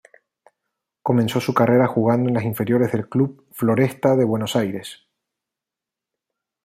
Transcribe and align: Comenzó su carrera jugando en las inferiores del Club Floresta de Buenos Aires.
Comenzó 1.03 1.39
su 1.39 1.53
carrera 1.53 1.85
jugando 1.85 2.27
en 2.27 2.33
las 2.33 2.43
inferiores 2.43 2.91
del 2.91 3.07
Club 3.07 3.45
Floresta 3.51 4.15
de 4.15 4.25
Buenos 4.25 4.55
Aires. 4.55 5.05